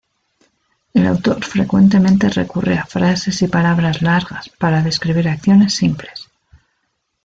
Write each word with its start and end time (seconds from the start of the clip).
El 0.95 1.05
autor 1.05 1.45
frecuentemente 1.45 2.27
recurre 2.29 2.75
a 2.79 2.87
frases 2.87 3.39
y 3.43 3.47
palabras 3.47 4.01
largas 4.01 4.49
para 4.49 4.81
describir 4.81 5.29
acciones 5.29 5.75
simples. 5.75 6.27